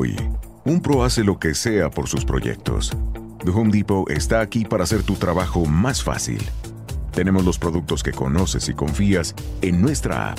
[0.00, 0.14] Hoy,
[0.64, 2.92] un pro hace lo que sea por sus proyectos.
[3.44, 6.40] The Home Depot está aquí para hacer tu trabajo más fácil.
[7.10, 10.38] Tenemos los productos que conoces y confías en nuestra app.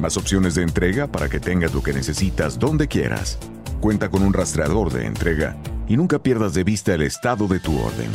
[0.00, 3.38] Más opciones de entrega para que tengas lo que necesitas donde quieras.
[3.82, 7.78] Cuenta con un rastreador de entrega y nunca pierdas de vista el estado de tu
[7.78, 8.10] orden.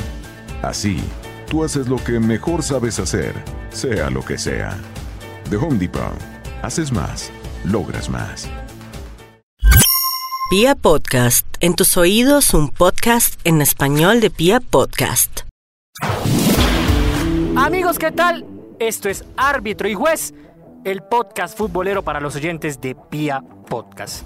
[0.64, 0.98] Así,
[1.48, 3.36] tú haces lo que mejor sabes hacer,
[3.70, 4.76] sea lo que sea.
[5.52, 6.18] The Home Depot.
[6.64, 7.30] Haces más,
[7.66, 8.50] logras más.
[10.48, 15.42] Pia Podcast, en tus oídos un podcast en español de Pia Podcast.
[17.56, 18.46] Amigos, ¿qué tal?
[18.78, 20.36] Esto es Árbitro y Juez,
[20.84, 24.24] el podcast futbolero para los oyentes de Pia Podcast.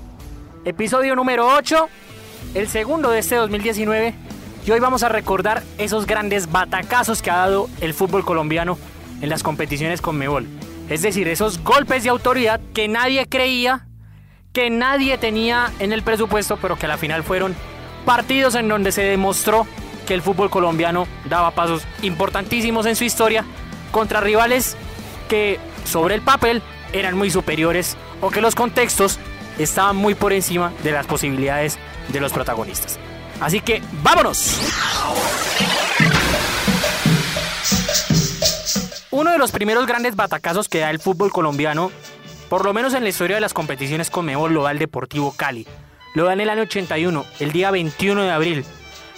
[0.66, 1.88] Episodio número 8,
[2.54, 4.14] el segundo de este 2019,
[4.66, 8.78] y hoy vamos a recordar esos grandes batacazos que ha dado el fútbol colombiano
[9.22, 10.48] en las competiciones con Mebol.
[10.90, 13.86] Es decir, esos golpes de autoridad que nadie creía
[14.60, 17.56] que nadie tenía en el presupuesto, pero que a la final fueron
[18.06, 19.66] partidos en donde se demostró
[20.06, 23.46] que el fútbol colombiano daba pasos importantísimos en su historia
[23.92, 24.76] contra rivales
[25.30, 29.18] que sobre el papel eran muy superiores o que los contextos
[29.58, 33.00] estaban muy por encima de las posibilidades de los protagonistas.
[33.40, 34.60] Así que vámonos.
[39.12, 41.92] Uno de los primeros grandes batacazos que da el fútbol colombiano
[42.50, 45.34] por lo menos en la historia de las competiciones con Mebol lo da el Deportivo
[45.38, 45.68] Cali.
[46.16, 48.66] Lo da en el año 81, el día 21 de abril,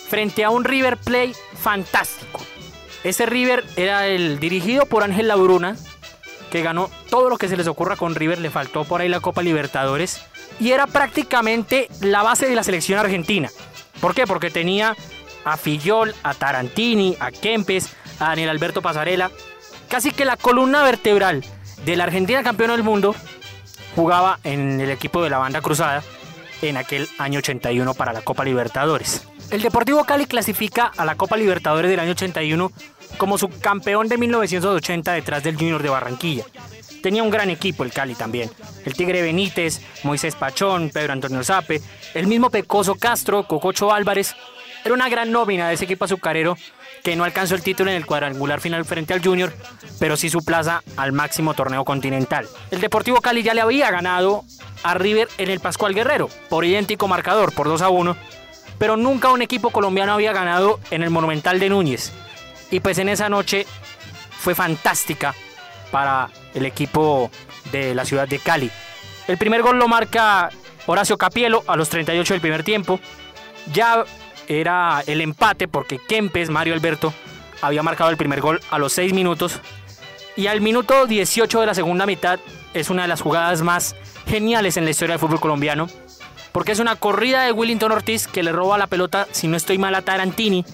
[0.09, 2.41] frente a un River Play fantástico.
[3.05, 5.77] Ese River era el dirigido por Ángel Labruna,
[6.51, 9.21] que ganó todo lo que se les ocurra con River, le faltó por ahí la
[9.21, 10.21] Copa Libertadores,
[10.59, 13.49] y era prácticamente la base de la selección argentina.
[14.01, 14.27] ¿Por qué?
[14.27, 14.97] Porque tenía
[15.45, 19.31] a Fillol, a Tarantini, a Kempes, a Daniel Alberto Pasarela,
[19.87, 21.43] casi que la columna vertebral
[21.85, 23.15] de la Argentina campeona del mundo,
[23.95, 26.03] jugaba en el equipo de la banda cruzada
[26.61, 29.27] en aquel año 81 para la Copa Libertadores.
[29.49, 32.71] El Deportivo Cali clasifica a la Copa Libertadores del año 81
[33.17, 36.45] como subcampeón de 1980 detrás del Junior de Barranquilla.
[37.01, 38.49] Tenía un gran equipo el Cali también.
[38.85, 41.81] El Tigre Benítez, Moisés Pachón, Pedro Antonio Zape,
[42.13, 44.35] el mismo Pecoso Castro, Cococho Álvarez.
[44.83, 46.57] Era una gran nómina de ese equipo azucarero
[47.03, 49.53] que no alcanzó el título en el cuadrangular final frente al Junior,
[49.99, 52.47] pero sí su plaza al máximo torneo continental.
[52.69, 54.43] El Deportivo Cali ya le había ganado
[54.83, 58.15] a River en el Pascual Guerrero, por idéntico marcador, por 2 a 1,
[58.77, 62.11] pero nunca un equipo colombiano había ganado en el Monumental de Núñez.
[62.71, 63.67] Y pues en esa noche
[64.39, 65.35] fue fantástica
[65.91, 67.29] para el equipo
[67.71, 68.71] de la ciudad de Cali.
[69.27, 70.49] El primer gol lo marca
[70.87, 72.99] Horacio Capielo a los 38 del primer tiempo.
[73.71, 74.03] Ya
[74.47, 77.13] era el empate porque Kempes, Mario Alberto,
[77.61, 79.59] había marcado el primer gol a los 6 minutos.
[80.35, 82.39] Y al minuto 18 de la segunda mitad
[82.73, 85.87] es una de las jugadas más geniales en la historia del fútbol colombiano.
[86.51, 89.77] Porque es una corrida de Willington Ortiz que le roba la pelota, si no estoy
[89.77, 90.65] mal, a Tarantini.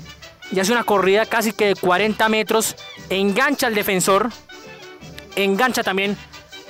[0.51, 2.75] Y hace una corrida casi que de 40 metros.
[3.09, 4.29] Engancha al defensor.
[5.35, 6.17] Engancha también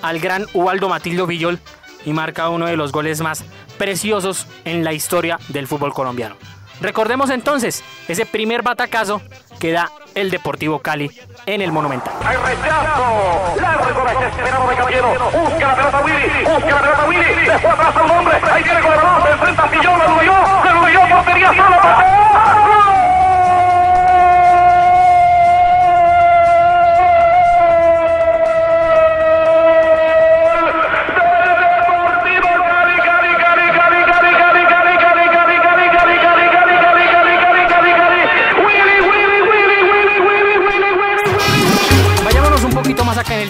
[0.02, 1.60] al gran Ubaldo Matildo Villol.
[2.06, 3.44] Y marca uno de los goles más
[3.78, 6.36] preciosos en la historia del fútbol colombiano.
[6.82, 9.22] Recordemos entonces ese primer batacazo
[9.60, 11.12] que da el Deportivo Cali
[11.46, 12.14] en el Monumental.
[12.26, 17.74] Hay rechazo, largo desesperado de Caballero, busca la pelota Willy, busca la pelota Willy, después
[17.74, 20.34] atrás a un hombre, ahí viene con balón, se enfrenta a Fillón, lo huyó,
[20.64, 22.67] se huyó, portería sola,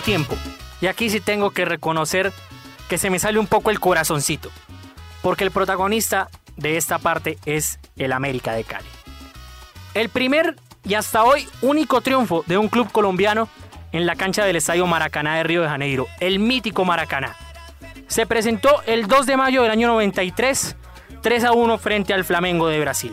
[0.08, 0.38] tiempo.
[0.80, 2.32] Y aquí sí tengo que reconocer
[2.88, 4.50] que se me sale un poco el corazoncito.
[5.22, 8.88] Porque el protagonista de esta parte es el América de Cali.
[9.94, 13.50] El primer y hasta hoy único triunfo de un club colombiano
[13.92, 17.36] en la cancha del Estadio Maracaná de Río de Janeiro, el mítico Maracaná.
[18.08, 20.78] Se presentó el 2 de mayo del año 93,
[21.22, 23.12] 3 a 1 frente al Flamengo de Brasil.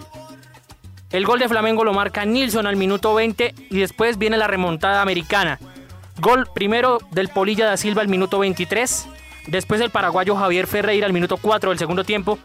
[1.10, 5.02] El gol de Flamengo lo marca Nilsson al minuto 20 y después viene la remontada
[5.02, 5.58] americana
[6.20, 9.08] Gol primero del Polilla da Silva al minuto 23,
[9.49, 12.38] después el paraguayo Javier Ferreira al minuto 4 del segundo tiempo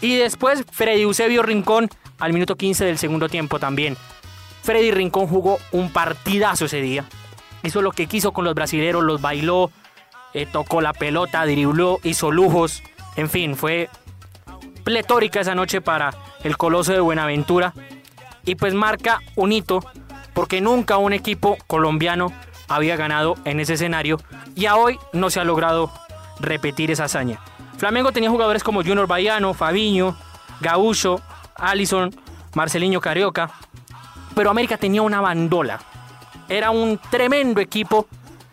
[0.00, 1.88] y después Freddy Eusebio Rincón
[2.18, 3.96] al minuto 15 del segundo tiempo también.
[4.62, 7.04] Freddy Rincón jugó un partidazo ese día.
[7.62, 9.70] Hizo lo que quiso con los brasileros, los bailó,
[10.32, 12.82] eh, tocó la pelota, dribló, hizo lujos.
[13.16, 13.88] En fin, fue
[14.82, 17.72] pletórica esa noche para el Coloso de Buenaventura.
[18.44, 19.80] Y pues marca un hito
[20.34, 22.32] porque nunca un equipo colombiano
[22.68, 24.18] había ganado en ese escenario
[24.54, 25.90] y a hoy no se ha logrado
[26.40, 27.40] repetir esa hazaña.
[27.76, 30.16] Flamengo tenía jugadores como Junior Baiano, Fabiño,
[30.60, 31.20] Gaúcho,
[31.56, 32.14] Allison,
[32.54, 33.50] Marcelinho Carioca,
[34.34, 35.80] pero América tenía una bandola.
[36.48, 38.06] Era un tremendo equipo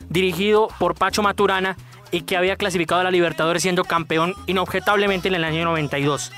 [0.09, 1.77] dirigido por Pacho Maturana
[2.11, 6.31] y que había clasificado a la Libertadores siendo campeón inobjetablemente en el año 92.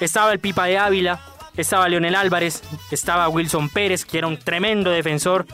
[0.00, 1.20] Estaba el Pipa de Ávila,
[1.56, 5.46] estaba Leonel Álvarez, estaba Wilson Pérez, que era un tremendo defensor,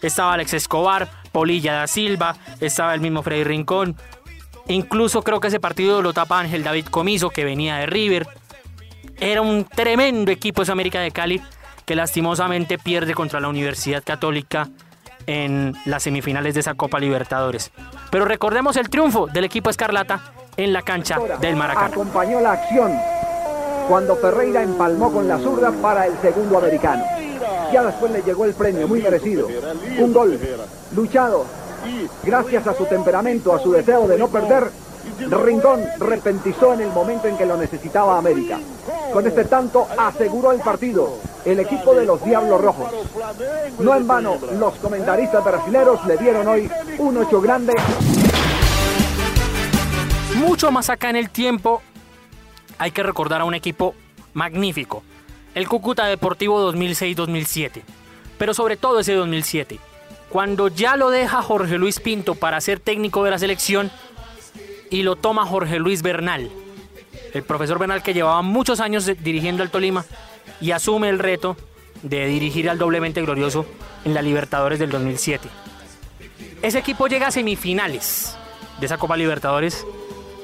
[0.00, 3.96] estaba Alex Escobar, Polilla da Silva, estaba el mismo Freddy Rincón.
[4.68, 8.26] Incluso creo que ese partido lo tapa Ángel David Comiso, que venía de River.
[9.20, 11.42] Era un tremendo equipo ese América de Cali,
[11.84, 14.68] que lastimosamente pierde contra la Universidad Católica
[15.26, 17.70] en las semifinales de esa Copa Libertadores.
[18.10, 20.20] Pero recordemos el triunfo del equipo Escarlata
[20.56, 21.88] en la cancha del Maracaná.
[21.88, 22.92] Acompañó la acción
[23.88, 27.17] cuando Ferreira empalmó con la zurda para el segundo americano.
[27.72, 29.48] Ya después le llegó el premio, muy merecido.
[29.98, 30.38] Un gol
[30.94, 31.44] luchado.
[32.24, 34.70] Gracias a su temperamento, a su deseo de no perder,
[35.30, 38.58] Rincón repentizó en el momento en que lo necesitaba América.
[39.12, 42.90] Con este tanto aseguró el partido el equipo de los Diablos Rojos.
[43.78, 47.74] No en vano, los comentaristas brasileños le dieron hoy un ocho grande.
[50.36, 51.82] Mucho más acá en el tiempo,
[52.78, 53.94] hay que recordar a un equipo
[54.34, 55.02] magnífico,
[55.58, 57.82] el Cúcuta Deportivo 2006-2007,
[58.38, 59.80] pero sobre todo ese 2007,
[60.28, 63.90] cuando ya lo deja Jorge Luis Pinto para ser técnico de la selección
[64.88, 66.48] y lo toma Jorge Luis Bernal,
[67.34, 70.04] el profesor Bernal que llevaba muchos años dirigiendo al Tolima
[70.60, 71.56] y asume el reto
[72.04, 73.66] de dirigir al doblemente glorioso
[74.04, 75.48] en la Libertadores del 2007.
[76.62, 78.36] Ese equipo llega a semifinales
[78.78, 79.84] de esa Copa Libertadores,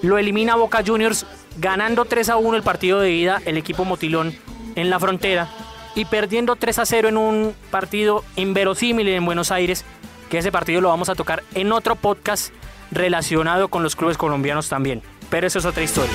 [0.02, 1.24] lo elimina Boca Juniors
[1.58, 4.34] ganando 3 a 1 el partido de ida el equipo Motilón
[4.74, 5.48] en la frontera
[5.94, 9.84] y perdiendo 3 a 0 en un partido inverosímil en Buenos Aires,
[10.28, 12.52] que ese partido lo vamos a tocar en otro podcast
[12.90, 16.14] relacionado con los clubes colombianos también, pero eso es otra historia.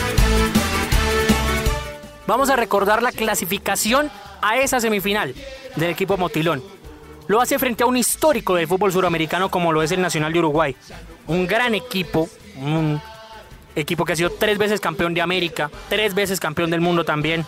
[2.27, 4.11] Vamos a recordar la clasificación
[4.41, 5.33] a esa semifinal
[5.75, 6.61] del equipo Motilón.
[7.27, 10.39] Lo hace frente a un histórico del fútbol suramericano como lo es el Nacional de
[10.39, 10.75] Uruguay.
[11.27, 13.01] Un gran equipo, un
[13.75, 17.45] equipo que ha sido tres veces campeón de América, tres veces campeón del mundo también,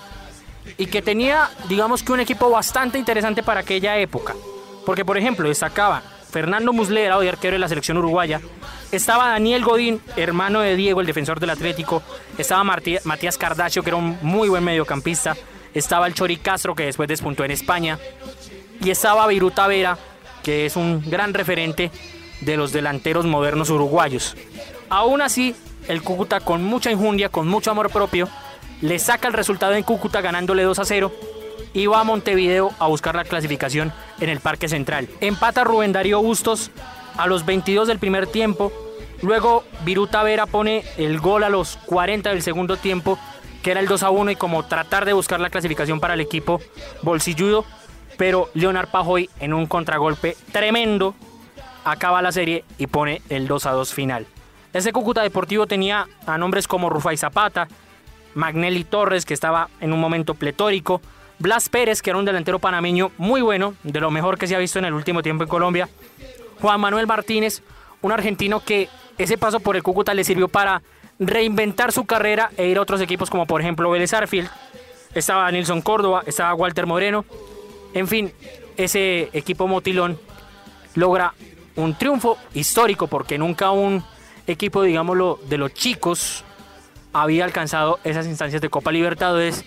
[0.77, 4.35] y que tenía, digamos que un equipo bastante interesante para aquella época.
[4.85, 8.41] Porque, por ejemplo, destacaba Fernando Muslera, hoy arquero de la selección uruguaya,
[8.91, 12.01] estaba Daniel Godín, hermano de Diego, el defensor del Atlético,
[12.37, 15.35] estaba Matías Cardacio, que era un muy buen mediocampista,
[15.73, 17.99] estaba el Chori Castro, que después despuntó en España,
[18.81, 19.97] y estaba Viruta Vera,
[20.43, 21.91] que es un gran referente
[22.41, 24.35] de los delanteros modernos uruguayos.
[24.89, 25.55] Aún así,
[25.87, 28.27] el Cúcuta con mucha injundia, con mucho amor propio,
[28.81, 31.11] le saca el resultado en Cúcuta ganándole 2 a 0
[31.73, 35.07] y va a Montevideo a buscar la clasificación en el Parque Central.
[35.21, 36.71] Empata Rubén Darío Bustos
[37.17, 38.71] a los 22 del primer tiempo.
[39.21, 43.17] Luego Viruta Vera pone el gol a los 40 del segundo tiempo,
[43.63, 46.21] que era el 2 a 1 y como tratar de buscar la clasificación para el
[46.21, 46.59] equipo
[47.03, 47.65] bolsilludo.
[48.17, 51.15] Pero Leonard Pajoy en un contragolpe tremendo
[51.85, 54.27] acaba la serie y pone el 2 a 2 final.
[54.73, 57.67] Ese Cúcuta Deportivo tenía a nombres como Rufai Zapata,
[58.35, 61.01] Magnelli Torres, que estaba en un momento pletórico,
[61.39, 64.59] Blas Pérez, que era un delantero panameño muy bueno, de lo mejor que se ha
[64.59, 65.89] visto en el último tiempo en Colombia,
[66.61, 67.63] Juan Manuel Martínez,
[68.01, 70.81] un argentino que ese paso por el Cúcuta le sirvió para
[71.19, 74.49] reinventar su carrera e ir a otros equipos como por ejemplo Vélez Arfield,
[75.13, 77.25] estaba Nilson Córdoba, estaba Walter Moreno,
[77.93, 78.31] en fin,
[78.77, 80.19] ese equipo motilón
[80.95, 81.33] logra
[81.75, 84.03] un triunfo histórico porque nunca un
[84.47, 86.43] equipo, digámoslo, de los chicos
[87.13, 89.65] había alcanzado esas instancias de Copa Libertadores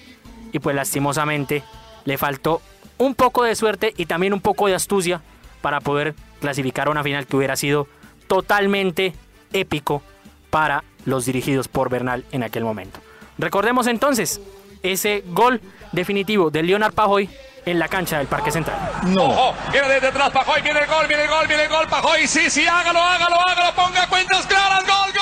[0.53, 1.63] y pues lastimosamente
[2.05, 2.61] le faltó
[2.99, 5.21] un poco de suerte y también un poco de astucia
[5.61, 7.89] para poder clasificar a una final que hubiera sido
[8.27, 9.15] totalmente
[9.53, 10.03] épico
[10.51, 13.01] para los dirigidos por Bernal en aquel momento.
[13.39, 14.41] Recordemos entonces
[14.83, 15.61] ese gol
[15.93, 17.29] definitivo de Leonard Pajoy
[17.67, 18.77] en la cancha del Parque Central.
[19.07, 19.25] No.
[19.25, 22.27] Ojo, viene desde atrás Pajoy, viene el gol, viene el gol, viene el gol, Pajoy,
[22.27, 25.13] sí, sí, hágalo, hágalo, hágalo, ponga cuentas claras, gol,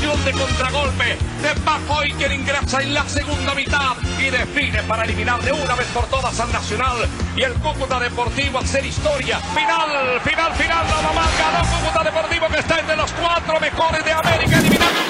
[0.00, 5.52] de contragolpe de Pajoy que ingresa en la segunda mitad y define para eliminar de
[5.52, 9.38] una vez por todas al Nacional y el Cúcuta Deportivo hacer historia.
[9.38, 14.12] Final, final, final, nada más ganó Cúcuta Deportivo que está entre los cuatro mejores de
[14.12, 15.00] América eliminando.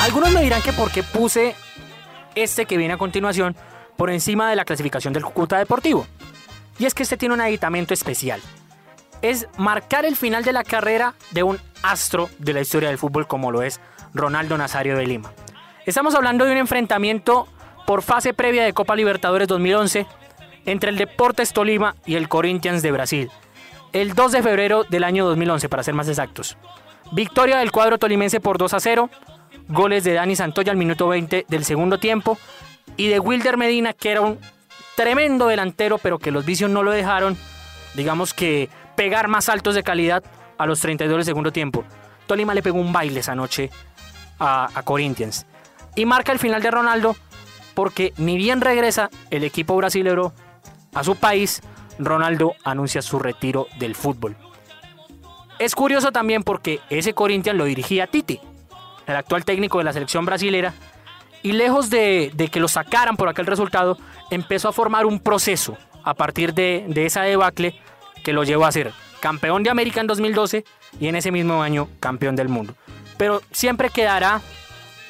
[0.00, 1.56] Algunos me dirán que por qué puse
[2.36, 3.56] este que viene a continuación
[3.96, 6.06] por encima de la clasificación del Cúcuta Deportivo.
[6.78, 8.40] Y es que este tiene un aditamento especial.
[9.22, 13.26] Es marcar el final de la carrera de un astro de la historia del fútbol
[13.26, 13.80] como lo es
[14.14, 15.32] Ronaldo Nazario de Lima.
[15.84, 17.48] Estamos hablando de un enfrentamiento
[17.86, 20.06] por fase previa de Copa Libertadores 2011
[20.64, 23.30] entre el Deportes Tolima y el Corinthians de Brasil.
[23.92, 26.58] El 2 de febrero del año 2011, para ser más exactos.
[27.12, 29.10] Victoria del cuadro tolimense por 2 a 0.
[29.68, 32.36] Goles de Dani Santoya al minuto 20 del segundo tiempo.
[32.96, 34.38] Y de Wilder Medina, que era un
[34.96, 37.36] tremendo delantero, pero que los vicios no lo dejaron,
[37.94, 40.24] digamos que pegar más altos de calidad
[40.58, 41.84] a los 32 del segundo tiempo.
[42.26, 43.70] Tolima le pegó un baile esa noche
[44.38, 45.46] a, Corinthians.
[45.94, 47.16] Y marca el final de Ronaldo
[47.74, 50.32] porque ni bien regresa el equipo brasilero
[50.94, 51.62] a su país,
[51.98, 54.36] Ronaldo anuncia su retiro del fútbol.
[55.58, 58.40] Es curioso también porque ese Corinthians lo dirigía Tite,
[59.06, 60.74] el actual técnico de la selección brasilera,
[61.42, 63.96] y lejos de, de que lo sacaran por aquel resultado,
[64.30, 67.78] empezó a formar un proceso a partir de, de esa debacle
[68.24, 70.64] que lo llevó a ser campeón de América en 2012
[71.00, 72.74] y en ese mismo año campeón del mundo.
[73.16, 74.40] Pero siempre quedará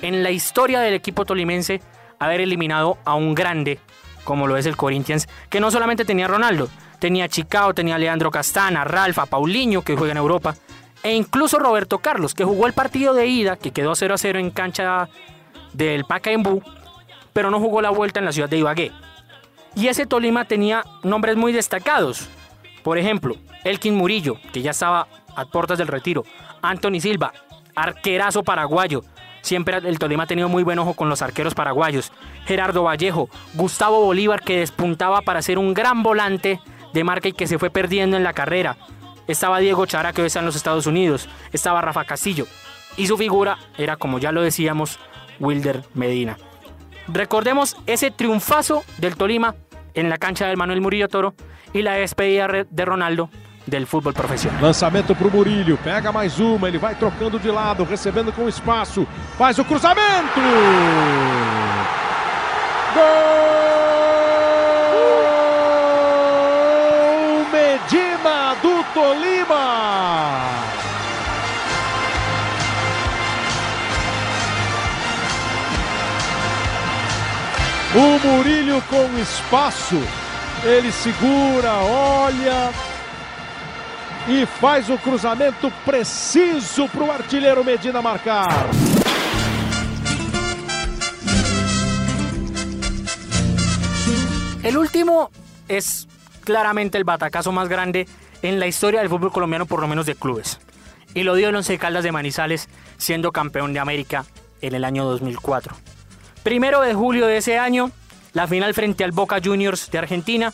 [0.03, 1.81] en la historia del equipo tolimense
[2.19, 3.79] haber eliminado a un grande
[4.27, 8.85] como lo es el Corinthians, que no solamente tenía Ronaldo, tenía Chicago, tenía Leandro Castana,
[8.85, 10.55] Ralfa, Paulinho, que juega en Europa,
[11.03, 14.39] e incluso Roberto Carlos, que jugó el partido de ida, que quedó 0 a 0
[14.41, 15.09] en cancha
[15.73, 16.61] del Pacaembu,
[17.33, 18.93] pero no jugó la vuelta en la ciudad de Ibagué.
[19.77, 22.29] Y ese Tolima tenía nombres muy destacados.
[22.87, 26.23] Por ejemplo, Elkin Murillo, que ya estaba a puertas del retiro.
[26.63, 27.33] Anthony Silva,
[27.75, 29.03] arquerazo paraguayo.
[29.43, 32.13] Siempre el Tolima ha tenido muy buen ojo con los arqueros paraguayos.
[32.45, 36.61] Gerardo Vallejo, Gustavo Bolívar, que despuntaba para ser un gran volante
[36.95, 38.77] de marca y que se fue perdiendo en la carrera.
[39.27, 41.29] Estaba Diego Chara, que hoy está en los Estados Unidos.
[41.53, 42.47] Estaba Rafa Castillo.
[42.97, 45.01] Y su figura era, como ya lo decíamos,
[45.41, 46.39] Wilder Medina.
[47.09, 49.57] Recordemos ese triunfazo del Tolima
[49.97, 51.35] en la cancha del Manuel Murillo Toro
[51.73, 53.29] y la despedida de Ronaldo
[53.67, 54.63] del fútbol profissional.
[54.63, 59.05] Lançamento para o Murilho, pega mais uma, ele vai trocando de lado, recebendo com espaço,
[59.37, 60.41] faz o cruzamento!
[62.95, 63.56] Gol!
[77.99, 79.97] O Murilho com espaço,
[80.63, 82.71] ele segura, olha,
[84.29, 88.69] e faz o cruzamento preciso para o artilheiro Medina marcar.
[94.63, 95.31] El último
[95.67, 96.07] es
[96.45, 98.07] claramente el batacazo más grande
[98.43, 100.59] en la historia del fútbol colombiano, por lo menos de clubes.
[101.15, 104.27] Y lo dio el Once Caldas de Manizales, siendo campeón de América
[104.61, 105.96] en el año 2004.
[106.47, 107.91] Primero de julio de ese año,
[108.33, 110.53] la final frente al Boca Juniors de Argentina.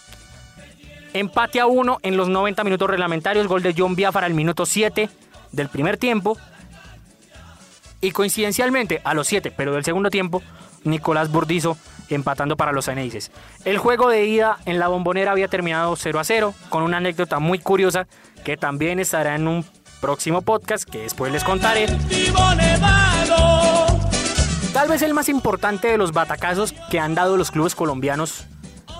[1.13, 5.11] Empate a uno en los 90 minutos reglamentarios, gol de John Biafara al minuto 7
[5.53, 6.39] del primer tiempo.
[8.01, 10.43] Y coincidencialmente, a los 7, pero del segundo tiempo,
[10.85, 11.77] Nicolás Burdizo
[12.09, 13.31] empatando para los Ceneices.
[13.67, 17.39] El juego de ida en la bombonera había terminado 0 a 0, con una anécdota
[17.39, 18.07] muy curiosa
[18.47, 19.63] que también estará en un
[20.01, 21.87] próximo podcast que después les contaré.
[24.73, 28.47] Tal vez el más importante de los batacazos que han dado los clubes colombianos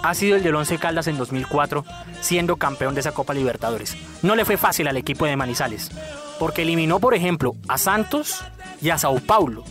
[0.03, 1.85] ha sido el del Once Caldas en 2004,
[2.21, 3.97] siendo campeón de esa Copa Libertadores.
[4.21, 5.91] No le fue fácil al equipo de Manizales,
[6.39, 8.45] porque eliminó, por ejemplo, a Santos
[8.83, 9.65] y a Sao Paulo,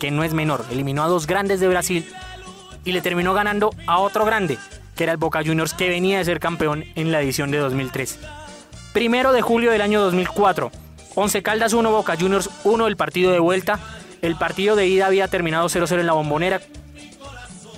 [0.00, 0.64] que no es menor.
[0.70, 2.10] Eliminó a dos grandes de Brasil
[2.84, 4.56] y le terminó ganando a otro grande,
[4.96, 8.18] que era el Boca Juniors, que venía de ser campeón en la edición de 2003.
[8.94, 10.70] Primero de julio del año 2004,
[11.14, 13.78] Once Caldas 1, Boca Juniors 1, el partido de vuelta.
[14.22, 16.60] El partido de ida había terminado 0-0 en la bombonera,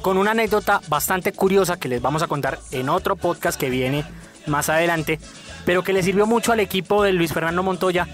[0.03, 4.05] con una anécdota bastante curiosa que les vamos a contar en otro podcast que viene
[4.47, 5.19] más adelante,
[5.65, 8.07] pero que le sirvió mucho al equipo de Luis Fernando Montoya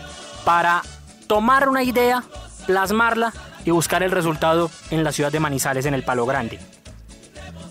[0.44, 0.82] para
[1.26, 2.22] tomar una idea,
[2.66, 3.32] plasmarla
[3.64, 6.60] y buscar el resultado en la ciudad de Manizales, en el Palo Grande.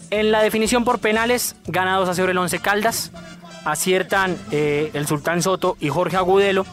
[0.09, 3.11] En la definición por penales, ganados a 0 el 11 Caldas,
[3.63, 6.65] aciertan eh, el Sultán Soto y Jorge Agudelo,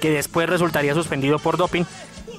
[0.00, 1.84] que después resultaría suspendido por doping,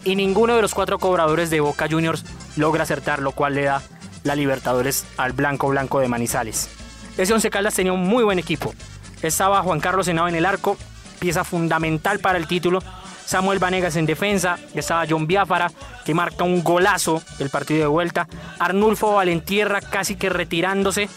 [0.03, 2.23] y ninguno de los cuatro cobradores de Boca Juniors
[2.55, 3.81] logra acertar, lo cual le da
[4.23, 6.69] la Libertadores al Blanco Blanco de Manizales.
[7.17, 8.73] Ese Once Caldas tenía un muy buen equipo.
[9.21, 10.77] Estaba Juan Carlos Senado en el arco,
[11.19, 12.79] pieza fundamental para el título.
[13.25, 15.71] Samuel Vanegas en defensa, estaba John Biafara,
[16.03, 18.27] que marca un golazo el partido de vuelta.
[18.59, 21.07] Arnulfo Valentierra casi que retirándose.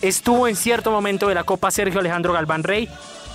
[0.00, 2.88] Estuvo en cierto momento de la Copa Sergio Alejandro Galván Rey.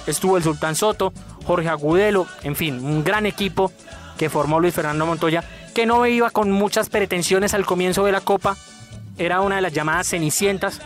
[0.08, 1.12] Estuvo el Sultán Soto,
[1.46, 3.72] Jorge Agudelo, en fin, un gran equipo
[4.20, 8.20] que formó Luis Fernando Montoya, que no iba con muchas pretensiones al comienzo de la
[8.20, 8.58] Copa.
[9.18, 10.82] Era una de las llamadas cenicientas,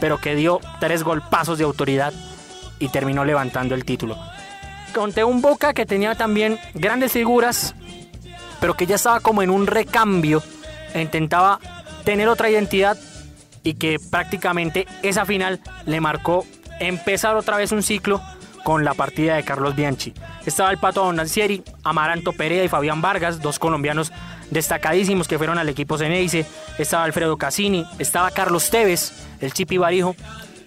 [0.00, 2.14] pero que dio tres golpazos de autoridad
[2.78, 4.16] y terminó levantando el título.
[4.94, 7.74] Conté un Boca que tenía también grandes figuras,
[8.58, 10.42] pero que ya estaba como en un recambio
[10.94, 11.60] e intentaba
[12.04, 12.96] tener otra identidad
[13.64, 16.46] y que prácticamente esa final le marcó
[16.80, 18.22] empezar otra vez un ciclo
[18.68, 20.12] con la partida de Carlos Bianchi.
[20.44, 24.12] Estaba el Pato Bonancieri, Amaranto Perea y Fabián Vargas, dos colombianos
[24.50, 26.44] destacadísimos que fueron al equipo Ceneice.
[26.76, 30.14] Estaba Alfredo Cassini, estaba Carlos Tevez, el Chipi Barijo.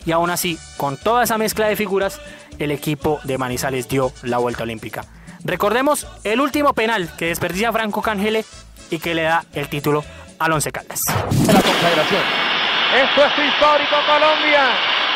[0.04, 2.20] Y aún así, con toda esa mezcla de figuras,
[2.58, 5.06] el equipo de Manizales dio la vuelta olímpica.
[5.44, 8.46] Recordemos el último penal que desperdicia Franco Cangele
[8.90, 10.04] y que le da el título
[10.40, 11.02] al Once Caldas.
[11.08, 11.60] La.
[11.60, 14.72] Esto es histórico, Colombia.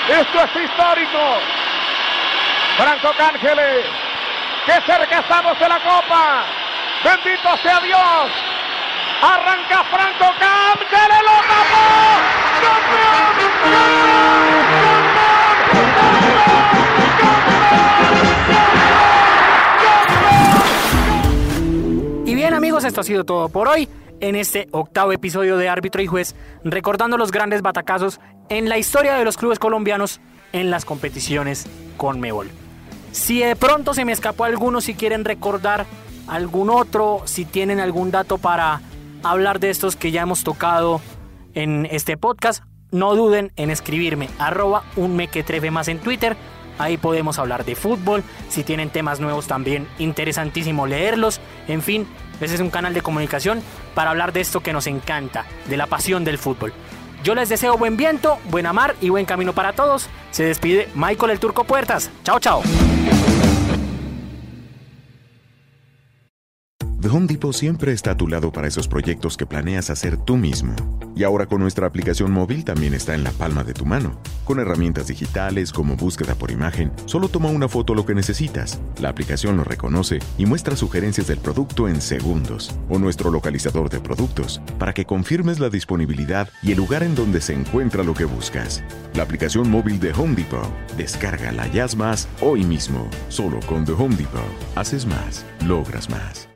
[0.08, 1.64] Esto es histórico.
[2.77, 3.84] Franco Cángele.
[4.65, 6.44] Qué cerca estamos de la Copa.
[7.03, 8.32] Bendito sea Dios.
[9.22, 11.20] Arranca Franco Cángele.
[11.24, 11.86] Lo tapó.
[12.62, 13.46] ¡Campeón!
[22.25, 23.88] Y bien amigos, esto ha sido todo por hoy
[24.20, 29.13] en este octavo episodio de Árbitro y Juez, recordando los grandes batacazos en la historia
[29.15, 30.20] de los clubes colombianos
[30.51, 31.67] en las competiciones
[31.98, 32.50] con Mebol.
[33.15, 35.86] Si de pronto se me escapó alguno, si quieren recordar
[36.27, 38.81] algún otro, si tienen algún dato para
[39.24, 41.00] hablar de estos que ya hemos tocado
[41.53, 46.36] en este podcast, no duden en escribirme arroba un mequetrefe más en Twitter.
[46.77, 48.22] Ahí podemos hablar de fútbol.
[48.50, 51.39] Si tienen temas nuevos también interesantísimo leerlos.
[51.69, 52.05] En fin,
[52.41, 53.62] ese es un canal de comunicación
[53.93, 56.74] para hablar de esto que nos encanta, de la pasión del fútbol.
[57.24, 60.10] Yo les deseo buen viento, buena mar y buen camino para todos.
[60.31, 62.12] Se despide Michael el Turco Puertas.
[62.25, 62.62] Chao, chao.
[67.05, 70.38] The Home Depot siempre está a tu lado para esos proyectos que planeas hacer tú
[70.38, 70.74] mismo.
[71.15, 74.19] Y ahora con nuestra aplicación móvil también está en la palma de tu mano.
[74.43, 78.81] Con herramientas digitales como búsqueda por imagen, solo toma una foto lo que necesitas.
[79.00, 82.75] La aplicación lo reconoce y muestra sugerencias del producto en segundos.
[82.89, 87.39] O nuestro localizador de productos, para que confirmes la disponibilidad y el lugar en donde
[87.39, 88.83] se encuentra lo que buscas.
[89.13, 90.67] La aplicación móvil de Home Depot.
[90.97, 93.07] Descárgala ya más hoy mismo.
[93.29, 94.41] Solo con The Home Depot.
[94.74, 96.54] Haces más, logras más.